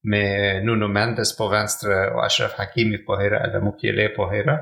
med 0.07 0.63
Nuno 0.63 0.87
Mendes 0.87 1.35
på 1.35 1.49
venstre 1.51 2.05
og 2.13 2.23
Ashraf 2.23 2.55
Hakimi 2.55 3.01
på 3.03 3.19
høyre, 3.19 3.43
eller 3.43 3.63
Mukiele 3.67 4.09
på 4.15 4.29
høyre. 4.31 4.55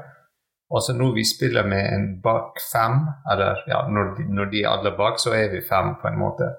Og 0.74 0.82
så 0.84 0.98
når 0.98 1.14
vi 1.16 1.24
spiller 1.24 1.68
med 1.68 1.94
en 1.94 2.08
bak 2.24 2.58
fem, 2.72 3.04
eller 3.32 3.62
ja, 3.70 3.86
når 3.88 4.16
de, 4.18 4.26
når 4.34 4.50
de 4.52 4.64
er 4.64 4.74
alle 4.74 4.98
bak, 4.98 5.22
så 5.22 5.36
er 5.38 5.52
vi 5.54 5.62
fem 5.64 5.94
på 6.02 6.10
en 6.10 6.20
måte. 6.20 6.50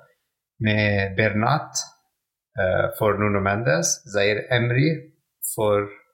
Med 0.64 1.16
Bernat 1.18 1.82
uh, 2.58 2.86
for 2.98 3.18
Nuno 3.18 3.42
Mendes, 3.44 3.98
Zair 4.14 4.46
Emry 4.54 4.88
for 5.54 5.84
eh, 5.84 6.07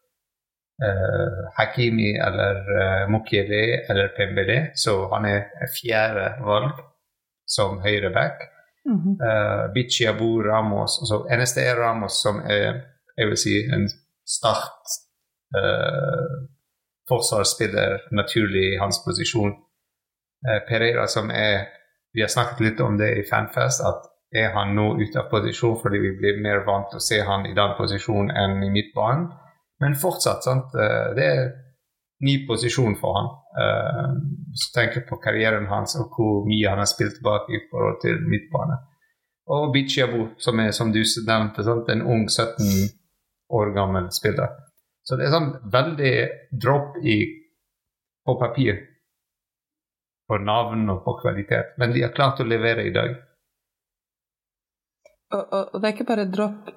Hakimi 1.59 2.17
eller 2.19 2.57
uh, 2.67 3.11
Mukiri 3.11 3.87
eller 3.91 4.09
Pembele, 4.17 4.57
så 4.75 4.97
han 5.13 5.29
er 5.29 5.71
fjerde 5.71 6.33
valg 6.43 6.81
som 7.47 7.79
høyreback. 7.85 8.43
mhm. 8.85 9.17
Uh, 9.23 9.73
Bichi 9.75 10.07
Abu 10.07 10.43
Ramos 10.43 10.99
altså, 11.01 11.27
Eneste 11.31 11.61
er 11.61 11.79
Ramos 11.81 12.19
som 12.23 12.43
er 12.45 12.83
jeg 13.17 13.27
vil 13.31 13.39
si 13.39 13.55
en 13.73 13.87
start 14.27 14.97
uh, 15.57 16.35
forsvarsspiller 17.09 18.09
naturlig 18.13 18.65
i 18.73 18.81
hans 18.81 18.99
posisjon. 19.07 19.55
Uh, 20.49 20.61
Pereira 20.69 21.07
som 21.07 21.31
er 21.31 21.67
Vi 22.15 22.21
har 22.23 22.29
snakket 22.31 22.61
litt 22.61 22.81
om 22.81 22.95
det 22.99 23.09
i 23.19 23.23
Fanfest, 23.31 23.81
at 23.83 24.05
er 24.39 24.53
han 24.55 24.77
nå 24.77 24.85
ute 25.01 25.19
av 25.19 25.31
posisjon 25.33 25.81
fordi 25.83 25.99
vi 25.99 26.13
blir 26.19 26.37
mer 26.43 26.61
vant 26.67 26.87
til 26.91 27.01
å 27.01 27.03
se 27.03 27.19
han 27.27 27.47
i 27.47 27.55
den 27.57 27.73
posisjonen 27.79 28.31
enn 28.31 28.63
i 28.63 28.71
midtbanen. 28.71 29.25
Men 29.81 29.95
fortsatt, 29.99 30.45
sant, 30.45 30.75
eh, 30.75 31.15
det 31.17 31.27
er 31.27 31.53
ny 32.25 32.47
posisjon 32.47 32.97
for 33.01 33.19
han. 33.19 33.31
Eh, 33.61 34.11
du 34.55 34.67
tenker 34.75 35.07
på 35.09 35.19
karrieren 35.23 35.67
hans 35.67 35.97
og 36.01 36.15
hvor 36.15 36.45
mye 36.49 36.71
han 36.71 36.83
har 36.83 36.91
spilt 36.91 37.21
bak 37.25 37.51
i 37.51 37.61
forhold 37.71 38.01
til 38.05 38.21
midtbane. 38.31 38.79
Og 39.55 39.73
Bichiabu, 39.75 40.29
som 40.39 40.61
er 40.61 40.71
som 40.73 40.93
du 40.93 41.03
nevnte, 41.03 41.65
sant, 41.65 41.89
en 41.89 42.03
ung 42.03 42.29
17 42.29 42.65
år 43.53 43.75
gammel 43.75 44.09
spiller. 44.13 44.55
Så 45.05 45.19
det 45.21 45.27
er 45.27 45.35
sånn 45.35 45.51
veldig 45.73 46.15
dropp 46.65 46.97
i, 47.05 47.19
på 48.25 48.37
papir. 48.41 48.79
På 50.25 50.39
navn 50.41 50.89
og 50.89 51.03
på 51.05 51.19
kvalitet. 51.21 51.75
Men 51.77 51.93
de 51.93 52.07
har 52.07 52.15
klart 52.17 52.41
å 52.41 52.49
levere 52.49 52.87
i 52.89 52.95
dag. 52.95 53.19
og, 55.35 55.43
og, 55.53 55.75
og 55.75 55.83
det 55.83 55.89
er 55.89 55.95
ikke 55.95 56.09
bare 56.09 56.31
dropp 56.31 56.73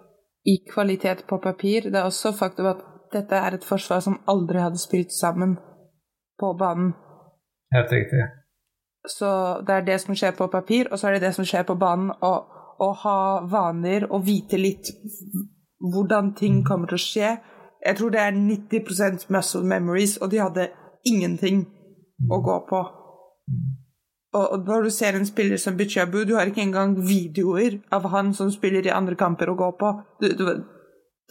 i 0.47 0.57
kvalitet 0.73 1.25
på 1.29 1.37
papir, 1.43 1.89
det 1.91 1.99
er 1.99 2.07
også 2.07 2.31
faktum 2.31 2.69
at 2.71 2.83
dette 3.13 3.35
er 3.35 3.55
et 3.55 3.65
forsvar 3.65 3.99
som 4.03 4.19
aldri 4.27 4.61
hadde 4.63 4.79
spilt 4.79 5.11
sammen 5.11 5.57
på 6.39 6.53
banen. 6.59 6.93
Helt 7.75 7.91
riktig. 7.91 8.23
Så 9.07 9.29
det 9.67 9.75
er 9.75 9.85
det 9.87 10.01
som 10.01 10.15
skjer 10.15 10.31
på 10.37 10.47
papir, 10.47 10.87
og 10.91 10.99
så 10.99 11.07
er 11.07 11.17
det 11.17 11.27
det 11.27 11.33
som 11.35 11.45
skjer 11.45 11.63
på 11.67 11.75
banen. 11.79 12.11
Og 12.21 12.83
å 12.83 12.91
ha 13.03 13.19
vaner 13.49 14.05
og 14.11 14.25
vite 14.27 14.59
litt 14.59 14.91
hvordan 15.93 16.33
ting 16.37 16.63
kommer 16.67 16.87
til 16.87 16.99
å 16.99 17.05
skje. 17.05 17.31
Jeg 17.85 17.97
tror 17.97 18.13
det 18.13 18.21
er 18.21 18.37
90% 18.37 19.27
muscle 19.33 19.63
memories, 19.63 20.17
og 20.17 20.31
de 20.31 20.41
hadde 20.41 20.69
ingenting 21.07 21.65
å 22.31 22.41
gå 22.43 22.57
på. 22.69 22.83
Og, 24.35 24.43
og 24.43 24.65
når 24.67 24.87
du 24.87 24.89
ser 24.91 25.15
en 25.15 25.25
spiller 25.25 25.57
som 25.61 25.77
Bichabu, 25.77 26.23
du 26.27 26.35
har 26.35 26.49
ikke 26.49 26.65
engang 26.65 26.97
videoer 26.99 27.79
av 27.95 28.09
han 28.11 28.33
som 28.35 28.51
spiller 28.51 28.85
i 28.85 28.93
andre 28.93 29.15
kamper 29.15 29.49
å 29.49 29.55
gå 29.57 29.69
på. 29.79 29.93
Du, 30.21 30.27
du, 30.35 30.45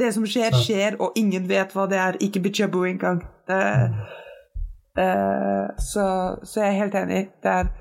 det 0.01 0.13
som 0.17 0.25
skjer, 0.29 0.57
skjer, 0.57 0.97
og 1.01 1.17
ingen 1.17 1.49
vet 1.49 1.75
hva 1.77 1.85
det 1.91 2.01
er. 2.01 2.21
Ikke 2.25 2.41
Bichabu 2.45 2.83
engang. 2.89 3.21
Det, 3.47 3.61
Eh, 4.99 5.77
så, 5.79 6.37
så 6.43 6.61
jeg 6.61 6.69
er 6.69 6.81
helt 6.81 6.95
enig. 6.95 7.23
Det 7.43 7.53
er 7.53 7.73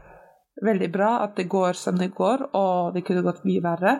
veldig 0.65 0.89
bra 0.91 1.11
at 1.23 1.35
det 1.39 1.47
går 1.51 1.77
som 1.79 1.99
det 1.99 2.11
går, 2.15 2.49
og 2.55 2.95
det 2.95 3.05
kunne 3.07 3.23
gått 3.25 3.45
mye 3.47 3.63
verre. 3.63 3.95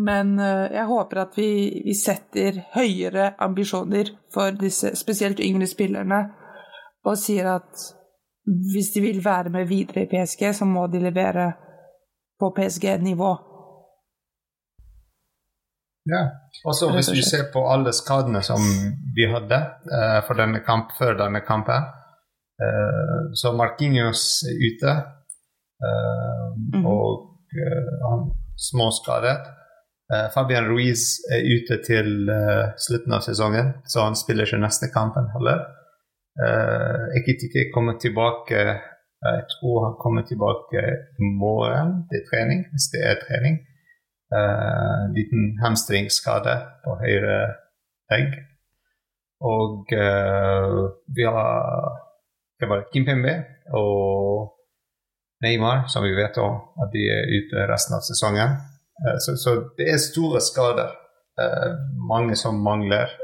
Men 0.00 0.36
eh, 0.38 0.70
jeg 0.76 0.86
håper 0.90 1.24
at 1.24 1.38
vi, 1.38 1.50
vi 1.86 1.94
setter 1.98 2.62
høyere 2.76 3.32
ambisjoner 3.42 4.14
for 4.32 4.54
disse 4.58 4.94
spesielt 4.98 5.42
yngre 5.42 5.66
spillerne, 5.70 6.22
og 7.04 7.18
sier 7.18 7.48
at 7.56 7.88
hvis 8.46 8.90
de 8.94 9.00
vil 9.00 9.24
være 9.24 9.50
med 9.50 9.68
videre 9.68 10.04
i 10.04 10.10
PSG, 10.10 10.54
så 10.54 10.64
må 10.64 10.86
de 10.86 10.98
levere 10.98 11.52
på 12.40 12.50
PSG-nivå. 12.56 13.30
Ja. 16.08 16.22
Og 16.64 16.74
så 16.74 16.88
hvis 16.94 17.12
vi 17.12 17.22
ser 17.22 17.50
på 17.52 17.62
alle 17.72 17.92
skadene 17.92 18.42
som 18.42 18.64
vi 19.16 19.28
hadde 19.28 19.58
eh, 19.96 20.18
for 20.26 20.40
denne 20.40 20.62
kamp, 20.66 20.94
før 20.98 21.18
denne 21.18 21.42
kampen, 21.46 21.84
eh, 22.64 23.18
så 23.36 23.52
Marquinhos 23.56 24.42
er 24.48 24.56
ute. 24.68 24.94
eh, 25.84 26.46
mm. 26.74 26.86
Og 26.86 27.26
han 28.08 28.30
småskadet. 28.70 29.38
Eh, 30.12 30.26
Fabian 30.34 30.68
Ruiz 30.72 31.20
er 31.32 31.44
ute 31.44 31.82
til 31.86 32.30
slutten 32.76 33.12
av 33.12 33.20
sesongen, 33.20 33.74
så 33.84 34.08
han 34.08 34.16
spiller 34.16 34.48
ikke 34.48 34.64
neste 34.64 34.90
kampen 34.94 35.28
heller. 35.36 35.66
Uh, 36.38 37.10
Ekitike 37.18 37.72
komme 37.74 37.96
tilbake 37.98 38.60
eh, 38.62 38.78
Jeg 39.38 39.46
tror 39.52 39.84
han 39.86 39.96
kommer 40.02 40.22
tilbake 40.22 40.82
i 41.18 41.30
morgen 41.42 42.06
til 42.10 42.22
trening, 42.30 42.60
hvis 42.70 42.86
det 42.92 43.02
er 43.10 43.18
trening. 43.24 43.58
Uh, 44.30 45.10
liten 45.16 45.58
hamstringsskade 45.62 46.54
på 46.84 46.94
høyre 47.02 47.40
legg. 48.12 48.38
Og 49.40 49.90
uh, 49.90 50.78
vi 51.16 51.26
har 51.26 51.98
det 52.60 52.68
var 52.68 52.86
Kimpembe 52.92 53.34
og 53.72 54.52
Neymar, 55.42 55.86
som 55.88 56.04
vi 56.04 56.12
vet 56.12 56.36
om 56.38 56.60
at 56.82 56.90
de 56.92 57.04
er 57.08 57.30
ute 57.36 57.68
resten 57.72 57.96
av 57.96 58.04
sesongen. 58.06 58.56
Uh, 59.02 59.16
så, 59.24 59.36
så 59.42 59.56
det 59.76 59.90
er 59.90 60.08
store 60.08 60.40
skader. 60.40 61.00
Eh, 61.40 61.72
mange 62.08 62.36
som 62.36 62.58
mangler 62.62 63.08
eh, 63.08 63.19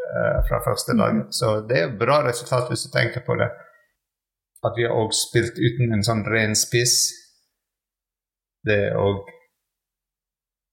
fra 0.48 0.60
første 0.64 0.94
dag. 0.98 1.22
Så 1.34 1.60
det 1.68 1.78
er 1.82 1.96
bra 1.98 2.20
resultat 2.26 2.68
hvis 2.70 2.86
du 2.86 2.90
tenker 2.94 3.24
på 3.26 3.36
det. 3.40 3.48
At 4.66 4.74
vi 4.76 4.86
har 4.86 4.94
også 4.94 5.28
spilt 5.28 5.58
uten 5.60 5.94
en 5.94 6.04
sånn 6.06 6.24
ren 6.26 6.56
spiss. 6.58 6.96
Det 8.66 8.78
er 8.88 8.98
òg 8.98 9.24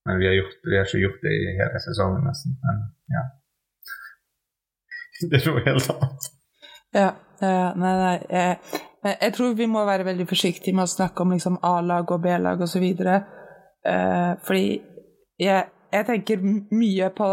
Men 0.04 0.18
vi 0.20 0.26
har, 0.28 0.34
gjort, 0.36 0.56
vi 0.68 0.76
har 0.76 0.88
ikke 0.90 1.00
gjort 1.00 1.22
det 1.24 1.32
i 1.32 1.52
hele 1.56 1.80
sesongen, 1.80 2.26
nesten. 2.28 2.58
Men 2.60 2.80
ja. 3.14 3.22
det 5.32 5.40
er 5.40 5.46
noe 5.48 5.62
helt 5.64 5.92
annet. 5.94 6.26
Ja, 6.94 7.06
ja, 7.40 7.70
nei, 7.80 7.94
nei. 8.02 8.18
Jeg, 8.28 8.58
jeg 9.14 9.34
tror 9.38 9.54
vi 9.56 9.68
må 9.72 9.86
være 9.88 10.08
veldig 10.10 10.28
forsiktige 10.28 10.76
med 10.76 10.90
å 10.90 10.92
snakke 10.92 11.24
om 11.24 11.32
liksom 11.32 11.56
A-lag 11.64 12.12
og 12.12 12.20
B-lag 12.26 12.66
osv. 12.68 12.84
Uh, 13.00 14.36
fordi 14.44 14.68
jeg, 15.40 15.72
jeg 15.94 16.06
tenker 16.08 16.42
mye 16.74 17.10
på 17.14 17.28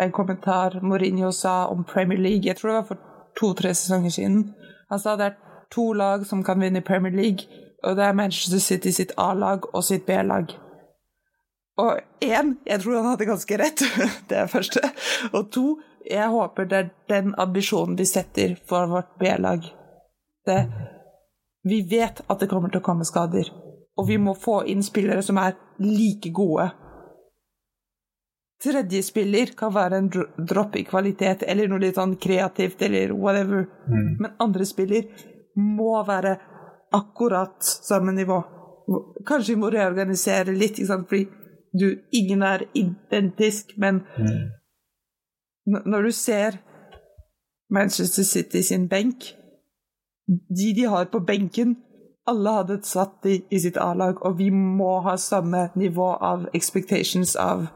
en 0.00 0.12
kommentar 0.12 0.78
Mourinho 0.82 1.30
sa 1.32 1.66
om 1.68 1.84
Premier 1.84 2.18
League. 2.18 2.46
Jeg 2.46 2.56
tror 2.56 2.70
det 2.70 2.76
var 2.76 2.88
for 2.88 2.98
to-tre 3.36 3.74
sesonger 3.74 4.10
siden. 4.10 4.54
Han 4.88 5.00
sa 5.00 5.16
det 5.16 5.26
er 5.26 5.36
to 5.74 5.92
lag 5.92 6.26
som 6.26 6.44
kan 6.44 6.60
vinne 6.60 6.80
Premier 6.80 7.12
League, 7.12 7.48
og 7.84 7.96
det 7.96 8.04
er 8.04 8.16
Manchester 8.16 8.58
City 8.58 8.90
sitt 8.90 9.12
A-lag 9.18 9.74
og 9.74 9.84
sitt 9.84 10.06
B-lag. 10.06 10.54
Og 11.76 11.98
én, 12.24 12.54
jeg 12.66 12.80
tror 12.80 12.96
han 12.96 13.10
hadde 13.10 13.28
ganske 13.28 13.58
rett, 13.60 13.84
det 14.28 14.38
er 14.38 14.46
første. 14.46 14.80
Og 15.32 15.50
to, 15.52 15.66
jeg 16.10 16.28
håper 16.32 16.64
det 16.64 16.78
er 16.78 16.90
den 17.08 17.34
ambisjonen 17.38 17.98
vi 17.98 18.04
setter 18.08 18.56
for 18.68 18.86
vårt 18.86 19.12
B-lag. 19.20 19.66
Vi 21.66 21.82
vet 21.90 22.22
at 22.30 22.40
det 22.40 22.48
kommer 22.48 22.72
til 22.72 22.80
å 22.80 22.86
komme 22.86 23.04
skader, 23.04 23.50
og 23.98 24.08
vi 24.08 24.16
må 24.16 24.36
få 24.38 24.62
inn 24.70 24.86
spillere 24.86 25.22
som 25.22 25.36
er 25.42 25.58
like 25.82 26.32
gode. 26.32 26.70
Tredje 28.64 29.02
spiller 29.04 29.52
kan 29.56 29.74
være 29.74 29.98
en 30.00 30.10
dropp 30.48 30.76
i 30.80 30.84
kvalitet 30.88 31.44
eller 31.44 31.68
noe 31.68 31.82
litt 31.82 31.98
sånn 31.98 32.16
kreativt 32.16 32.82
eller 32.86 33.12
whatever, 33.12 33.66
men 33.90 34.30
andre 34.40 34.64
spiller 34.64 35.10
må 35.60 35.98
være 36.08 36.36
akkurat 36.96 37.60
samme 37.60 38.14
nivå. 38.16 38.38
Kanskje 39.26 39.54
vi 39.54 39.60
må 39.60 39.70
reorganisere 39.74 40.54
litt, 40.56 40.78
ikke 40.78 40.88
sant? 40.88 41.08
fordi 41.10 41.26
du, 41.76 41.88
ingen 42.16 42.42
er 42.46 42.64
identisk, 42.72 43.76
men 43.76 44.04
mm. 44.16 44.46
Når 45.66 46.02
du 46.02 46.12
ser 46.14 46.60
Manchester 47.74 48.22
City 48.22 48.60
sin 48.62 48.84
benk 48.88 49.24
De 50.26 50.72
de 50.74 50.84
har 50.86 51.04
på 51.04 51.18
benken, 51.26 51.76
alle 52.26 52.50
hadde 52.50 52.76
satt 52.82 53.22
de 53.22 53.40
i 53.50 53.58
sitt 53.58 53.76
A-lag, 53.76 54.22
og 54.26 54.38
vi 54.38 54.50
må 54.50 55.00
ha 55.00 55.16
samme 55.16 55.68
nivå 55.74 56.08
av 56.22 56.48
expectations 56.54 57.36
av 57.36 57.66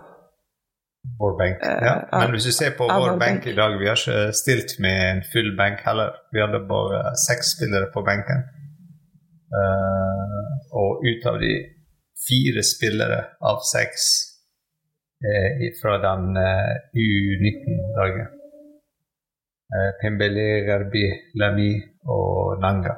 Vår 1.19 1.38
benk. 1.38 1.62
Eh, 1.62 1.83
Ja. 1.87 1.95
Men 2.12 2.31
hvis 2.31 2.45
du 2.45 2.52
ser 2.52 2.71
på 2.79 2.87
vår 2.88 3.11
vår 3.11 3.19
benk 3.19 3.47
i 3.47 3.55
dag, 3.55 3.79
vi 3.81 3.88
har 3.88 3.97
ikke 3.97 4.33
stilt 4.33 4.79
med 4.79 4.97
en 5.11 5.23
full 5.33 5.57
benk 5.57 5.81
heller. 5.88 6.11
Vi 6.33 6.40
hadde 6.40 6.61
bare 6.69 7.17
seks 7.26 7.55
spillere 7.57 7.90
på 7.95 8.02
benken. 8.02 8.40
Uh, 9.50 10.50
og 10.83 11.02
ut 11.02 11.26
av 11.26 11.40
de 11.43 11.55
fire 12.29 12.62
spillere 12.62 13.21
av 13.50 13.59
seks 13.67 14.02
uh, 15.26 15.64
fra 15.83 15.97
den 16.07 16.37
uh, 16.38 16.75
U19-dagen. 16.95 18.29
Uh, 19.75 19.90
Pembele, 20.02 20.49
Garbi, 20.69 21.07
Lami 21.35 21.73
og 22.07 22.61
Nanga. 22.62 22.95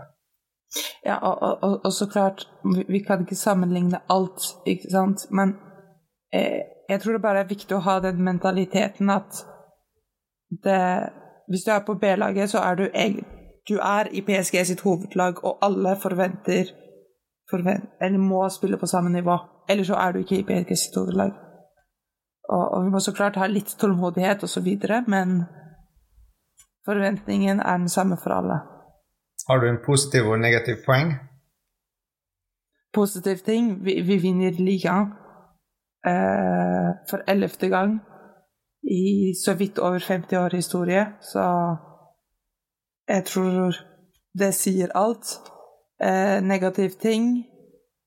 Ja, 1.05 1.17
og, 1.17 1.43
og, 1.43 1.59
og, 1.63 1.81
og 1.85 1.93
så 1.93 2.07
klart, 2.07 2.49
vi, 2.65 2.85
vi 2.89 2.99
kan 2.99 3.25
ikke 3.25 3.37
sammenligne 3.37 4.01
alt, 4.09 4.45
ikke 4.67 4.91
sant, 4.91 5.27
men 5.31 5.57
eh, 6.33 6.63
jeg 6.89 7.01
tror 7.01 7.13
det 7.13 7.23
bare 7.23 7.43
er 7.43 7.49
viktig 7.49 7.77
å 7.77 7.85
ha 7.87 7.99
den 8.01 8.23
mentaliteten 8.25 9.11
at 9.11 9.45
det 10.65 11.11
Hvis 11.49 11.65
du 11.65 11.71
er 11.71 11.81
på 11.85 11.95
B-laget, 11.95 12.51
så 12.51 12.59
er 12.59 12.75
du 12.75 12.85
Du 13.69 13.79
er 13.79 14.09
i 14.13 14.21
PSG 14.21 14.67
sitt 14.67 14.81
hovedlag, 14.81 15.45
og 15.45 15.59
alle 15.63 15.97
forventer, 16.03 16.65
forvent, 17.51 17.85
Eller 18.01 18.19
må 18.19 18.49
spille 18.49 18.77
på 18.79 18.87
samme 18.87 19.11
nivå. 19.11 19.39
Eller 19.69 19.85
så 19.85 19.95
er 19.95 20.13
du 20.13 20.19
ikke 20.19 20.39
i 20.39 20.43
PSG 20.43 20.77
sitt 20.77 20.97
hovedlag. 20.97 21.33
Og, 22.49 22.75
og 22.75 22.85
vi 22.85 22.91
må 22.91 23.01
så 23.01 23.13
klart 23.13 23.37
ha 23.37 23.47
litt 23.47 23.77
tålmodighet 23.79 24.43
osv., 24.43 24.69
men 25.07 25.43
forventningen 26.85 27.61
er 27.61 27.77
den 27.79 27.89
samme 27.89 28.17
for 28.17 28.31
alle. 28.31 28.61
Har 29.49 29.59
du 29.59 29.69
en 29.69 29.85
positiv 29.87 30.23
og 30.23 30.39
negativ 30.39 30.77
poeng? 30.87 31.15
positiv 32.93 33.37
ting. 33.37 33.85
Vi, 33.85 34.01
vi 34.01 34.17
vinner 34.17 34.53
ligaen 34.53 35.13
for 36.03 37.23
ellevte 37.31 37.69
gang 37.71 37.93
i 38.83 39.35
så 39.39 39.55
vidt 39.55 39.79
over 39.79 40.03
50 40.03 40.37
år 40.37 40.57
historie, 40.57 41.05
så 41.23 41.45
jeg 43.09 43.25
tror 43.25 43.77
det 44.39 44.55
sier 44.57 44.93
alt. 44.99 45.37
Eh, 46.03 46.41
negativ 46.43 46.99
ting 46.99 47.45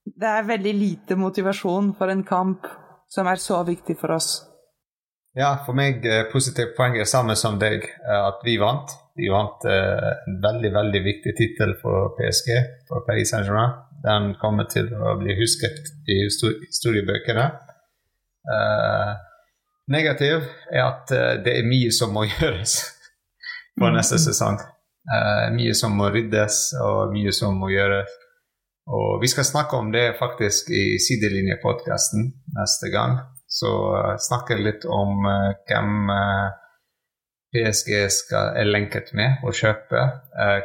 Det 0.05 0.27
er 0.27 0.43
veldig 0.45 0.73
lite 0.75 1.15
motivasjon 1.15 1.93
for 1.97 2.11
en 2.11 2.23
kamp 2.23 2.67
som 3.09 3.25
er 3.27 3.39
så 3.41 3.63
viktig 3.65 3.95
for 3.97 4.13
oss. 4.13 4.43
Ja, 5.35 5.63
for 5.65 5.73
meg 5.73 6.05
eh, 6.05 6.27
positivt 6.31 6.75
poeng 6.77 6.93
er 6.99 7.09
samme 7.09 7.33
som 7.35 7.57
deg, 7.59 7.87
eh, 7.87 8.21
at 8.27 8.43
vi 8.45 8.59
vant. 8.61 8.93
Vi 9.17 9.31
vant 9.33 9.65
eh, 9.65 10.11
en 10.27 10.37
veldig, 10.43 10.71
veldig 10.75 11.01
viktig 11.07 11.33
tittel 11.39 11.73
for 11.81 12.13
PSG, 12.19 12.51
for 12.87 13.01
Paris 13.07 13.33
Saint-Germain. 13.33 13.73
Den 14.05 14.35
kommer 14.39 14.69
til 14.69 14.91
å 14.93 15.15
bli 15.17 15.33
husket 15.39 15.89
i 16.05 16.21
histor- 16.27 16.59
historiebøkene. 16.67 17.47
Eh, 18.45 19.15
negativ 19.87 20.43
er 20.71 20.83
at 20.85 21.11
eh, 21.11 21.33
det 21.45 21.59
er 21.59 21.69
mye 21.69 21.93
som 21.93 22.13
må 22.13 22.25
gjøres 22.35 22.77
på 23.79 23.91
neste 23.93 24.19
sesong. 24.21 24.59
Uh, 25.05 25.51
mye 25.53 25.73
som 25.77 25.93
må 25.93 26.07
ryddes, 26.09 26.71
og 26.81 27.11
mye 27.13 27.33
som 27.35 27.59
må 27.61 27.69
gjøres. 27.69 28.09
Og 28.89 29.19
vi 29.21 29.29
skal 29.29 29.45
snakke 29.45 29.77
om 29.77 29.91
det 29.93 30.15
faktisk 30.17 30.71
i 30.73 30.97
Sidelinjepodkasten 31.01 32.25
neste 32.55 32.89
gang. 32.93 33.19
Så 33.45 33.69
uh, 33.93 34.15
snakke 34.21 34.57
litt 34.57 34.87
om 34.89 35.27
uh, 35.29 35.51
hvem 35.69 36.09
PSG 37.53 37.91
skal, 38.11 38.55
er 38.57 38.71
lenket 38.71 39.13
med 39.15 39.45
å 39.45 39.53
kjøpe. 39.55 40.01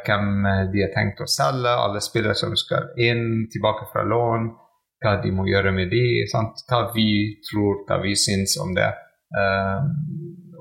hvem 0.06 0.46
de 0.72 0.80
har 0.82 0.90
tenkt 0.90 1.20
å 1.22 1.28
selge, 1.30 1.70
alle 1.70 2.00
spillere 2.02 2.34
som 2.34 2.56
skal 2.58 2.88
inn, 2.98 3.44
tilbake 3.52 3.86
fra 3.92 4.02
lån. 4.02 4.48
Hva 5.00 5.16
de 5.22 5.32
må 5.32 5.46
gjøre 5.48 5.72
med 5.72 5.88
de, 5.92 6.04
sant? 6.28 6.60
Hva 6.68 6.90
vi 6.94 7.08
tror, 7.48 7.84
hva 7.88 8.00
vi 8.02 8.12
syns 8.20 8.58
om 8.60 8.74
det. 8.76 8.90
Um, 9.32 9.92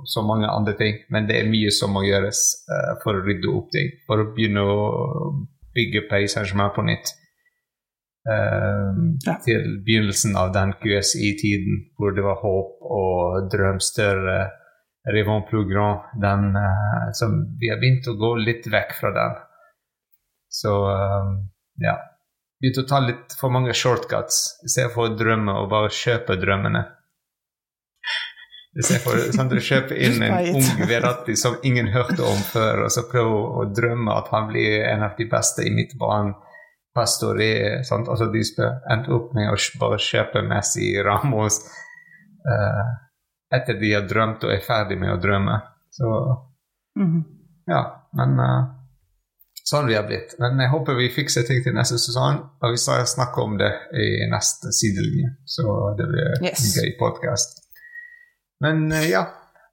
så 0.08 0.23
mange 0.23 0.47
andre 0.47 0.73
ting. 0.80 1.02
Men 1.12 1.28
det 1.28 1.39
er 1.39 1.49
mye 1.52 1.71
som 1.75 1.91
må 1.95 2.06
gjøres 2.08 2.43
uh, 2.71 2.93
for 3.04 3.19
å 3.19 3.23
rydde 3.25 3.52
opp 3.52 3.71
ting. 3.75 3.91
For 4.08 4.23
å 4.23 4.30
begynne 4.36 4.63
å 4.63 4.78
bygge 5.75 6.08
Paris 6.10 6.38
Saint-Germain 6.38 6.71
på 6.75 6.86
nytt. 6.88 7.12
Um, 8.30 9.17
Ja. 9.25 9.36
Til 9.43 9.80
begynnelsen 9.86 10.36
av 10.39 10.54
den 10.54 10.73
QSI-tiden 10.80 11.89
hvor 11.97 12.15
det 12.15 12.23
var 12.23 12.39
håp 12.43 12.80
og 12.84 13.52
drøm 13.52 13.80
større. 13.84 14.52
Rivon 15.10 15.45
plus 15.49 15.67
den 16.21 16.56
uh, 16.56 17.12
som 17.17 17.36
vi 17.60 17.71
har 17.71 17.80
begynt 17.82 18.08
å 18.08 18.17
gå 18.19 18.36
litt 18.39 18.67
vekk 18.71 18.95
fra 18.99 19.12
den. 19.15 19.39
Så 20.49 20.73
um, 20.88 21.49
ja. 21.84 21.97
Begynt 22.60 22.82
å 22.82 22.88
ta 22.89 23.00
litt 23.00 23.36
for 23.39 23.54
mange 23.56 23.74
shortcuts 23.78 24.60
istedenfor 24.67 25.08
å 25.08 25.17
drømme 25.19 25.54
og 25.62 25.69
bare 25.72 25.91
kjøpe 25.95 26.36
drømmene. 26.41 26.82
Istedenfor 28.80 29.32
sånn, 29.34 29.50
du 29.50 29.58
kjøper 29.63 29.98
inn 29.98 30.22
en 30.28 30.60
ung 30.60 30.84
Verratti 30.89 31.36
som 31.39 31.56
ingen 31.65 31.89
hørte 31.93 32.22
om 32.28 32.41
før, 32.52 32.84
og 32.86 32.93
så 32.93 33.06
prøver 33.10 33.56
å 33.62 33.65
drømme 33.76 34.13
at 34.13 34.30
han 34.34 34.52
blir 34.52 34.84
en 34.91 35.08
av 35.08 35.15
de 35.17 35.26
beste 35.32 35.65
i 35.65 35.74
midtbanen. 35.74 36.36
Pastore, 36.95 37.84
sant? 37.86 38.10
Altså, 38.10 38.28
de 38.34 38.41
endte 38.91 39.13
opp 39.13 39.34
med 39.38 39.52
å 39.52 39.58
bare 39.80 40.00
kjøpe 40.02 40.41
Messi, 40.43 40.89
Ramos 41.06 41.60
uh, 42.50 42.88
etter 43.54 43.78
de 43.80 43.93
har 43.93 44.08
drømt 44.10 44.43
og 44.45 44.54
er 44.54 44.63
ferdig 44.65 44.98
med 45.00 45.13
å 45.13 45.19
drømme. 45.22 45.60
Så 45.93 46.10
Mhm. 47.00 47.24
ja, 47.67 47.82
men 48.17 48.39
eh, 48.39 48.63
sånn 49.69 49.88
vi 49.89 49.95
har 49.97 50.05
blitt. 50.08 50.34
Men 50.41 50.60
jeg 50.63 50.71
håper 50.73 50.97
vi 50.97 51.10
fikser 51.13 51.45
ting 51.47 51.62
til 51.65 51.75
neste 51.77 51.99
sesong, 52.01 52.39
og 52.62 52.73
vi 52.73 52.79
skal 52.82 53.05
snakke 53.10 53.43
om 53.43 53.58
det 53.60 53.69
i 53.93 54.08
neste 54.32 54.71
sidelinje. 54.75 55.29
Så 55.45 55.65
det 55.99 56.08
blir 56.10 56.34
Yes. 56.47 56.63
en 56.65 56.84
gøy 56.84 56.95
podkast. 56.99 57.62
Men 58.62 58.91
eh, 58.91 59.10
ja, 59.12 59.25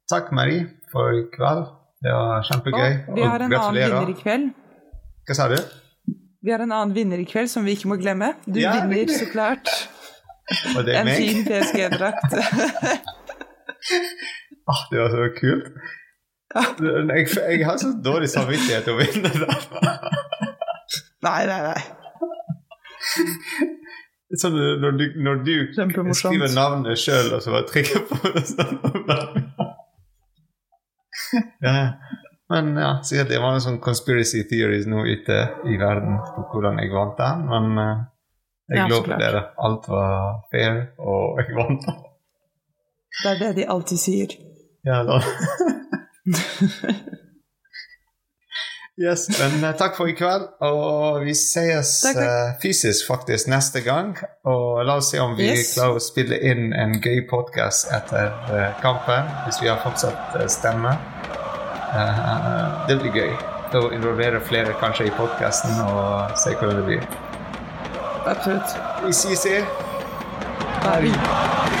takk 0.09 0.31
Marie 0.31 0.67
for 0.91 1.11
i 1.17 1.25
kveld. 1.33 1.65
Det 2.03 2.13
var 2.13 2.43
kjempegøy. 2.45 2.91
Og 3.09 3.15
vi 3.17 3.25
har 3.25 3.41
en 3.41 3.53
annen 3.57 3.75
vinner 3.81 4.09
i 4.13 4.17
kveld. 4.21 4.49
Hva 5.27 5.35
sa 5.35 5.47
du? 5.51 5.57
Vi 6.45 6.51
har 6.53 6.61
en 6.63 6.71
annen 6.71 6.93
vinner 6.95 7.19
i 7.19 7.25
kveld 7.27 7.49
som 7.51 7.65
vi 7.65 7.73
ikke 7.75 7.89
må 7.91 7.97
glemme. 7.99 8.33
Du 8.45 8.59
Ja, 8.61 8.75
vinner 8.87 9.09
så 9.17 9.25
klart 9.31 9.67
Og 10.77 10.85
det 10.87 10.93
en 10.95 11.09
meg? 11.09 11.17
fin 11.17 11.41
PSG-drakt. 11.43 12.37
Ah, 14.67 14.81
det 14.91 14.99
var 14.99 15.09
så 15.13 15.27
kult. 15.39 15.67
Jeg, 16.57 17.27
jeg 17.37 17.65
har 17.67 17.77
så 17.81 17.91
dårlig 18.03 18.29
samvittighet 18.31 18.87
å 18.91 18.97
vinne 18.99 19.31
det. 19.33 19.47
nei, 21.27 21.41
nei, 21.49 21.61
nei. 21.69 21.81
Sånn 24.37 24.57
når 24.81 24.97
du, 24.99 25.05
når 25.23 25.43
du 25.47 25.53
skriver 26.17 26.51
navnet 26.55 26.99
sjøl, 26.99 27.29
og 27.37 27.43
så 27.43 27.53
bare 27.53 27.67
trykker 27.69 28.03
på 28.09 28.33
det 28.35 28.43
ja. 31.63 31.93
Men 32.49 32.77
ja, 32.79 32.91
sikkert 33.03 33.31
det 33.31 33.39
var 33.43 33.57
en 33.57 33.63
sånn 33.63 33.79
conspiracy 33.83 34.45
theories 34.47 34.85
nå 34.87 35.03
ute 35.03 35.39
i 35.67 35.75
verden 35.79 36.19
på 36.23 36.45
hvordan 36.53 36.79
jeg 36.79 36.93
vant 36.93 37.17
den, 37.19 37.41
men 37.49 37.65
uh, 37.75 38.05
jeg 38.71 38.83
Ja, 38.83 38.99
klart. 39.03 39.19
dere, 39.19 39.41
alt 39.63 39.87
var 39.91 40.43
fair, 40.51 40.79
og 40.99 41.41
jeg 41.41 41.55
vant 41.57 41.87
den. 41.87 41.97
Det 43.17 43.29
er 43.33 43.41
det 43.41 43.51
de 43.57 43.67
alltid 43.73 43.99
sier. 43.99 44.37
Ja 44.87 45.01
da. 45.07 45.19
Yes, 48.97 49.27
men 49.39 49.63
eh, 49.63 49.75
takk 49.77 49.93
for 49.93 50.09
i 50.09 50.13
kveld, 50.17 50.47
og 50.65 51.19
vi 51.21 51.35
ses 51.37 51.91
Takk, 52.01 52.15
takk. 52.17 52.23
eh, 52.25 52.55
fysisk 52.63 53.05
faktisk 53.11 53.45
neste 53.51 53.83
gang. 53.85 54.15
Og 54.49 54.79
la 54.89 54.95
oss 54.97 55.11
se 55.13 55.19
om 55.21 55.35
vi 55.37 55.51
Yes. 55.51 55.75
klarer 55.75 55.99
å 55.99 56.01
spille 56.01 56.39
inn 56.41 56.71
en 56.73 56.95
gøy 57.03 57.21
podkast 57.29 57.91
etter 57.93 58.31
eh, 58.57 58.71
kampen, 58.81 59.29
hvis 59.45 59.61
vi 59.61 59.69
har 59.69 59.77
fortsatt 59.85 60.33
stemme. 60.49 60.95
Det 62.89 62.97
blir 63.03 63.13
gøy. 63.21 63.31
Da 63.71 63.83
involverer 63.93 64.41
flere 64.49 64.73
kanskje 64.81 65.11
i 65.11 65.13
podkasten 65.13 65.77
og 65.85 66.33
se 66.41 66.55
hvordan 66.57 66.81
det 66.81 66.85
blir. 66.89 67.07
Absolutt. 68.25 68.79
Vi 69.05 69.13
ses. 69.13 69.61
Paris. 70.81 71.76